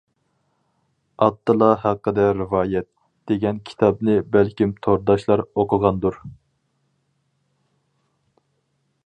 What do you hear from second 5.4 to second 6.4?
ئوقۇغاندۇر.